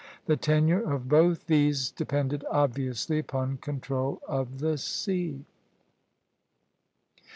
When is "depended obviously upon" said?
1.91-3.57